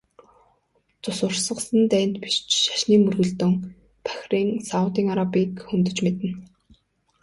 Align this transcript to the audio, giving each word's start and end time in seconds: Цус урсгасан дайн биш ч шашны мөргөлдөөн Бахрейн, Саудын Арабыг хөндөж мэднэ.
Цус 1.01 1.19
урсгасан 1.27 1.81
дайн 1.91 2.11
биш 2.23 2.35
ч 2.49 2.51
шашны 2.65 2.95
мөргөлдөөн 3.01 3.53
Бахрейн, 4.05 4.49
Саудын 4.69 5.07
Арабыг 5.13 5.51
хөндөж 5.67 5.97
мэднэ. 6.05 6.29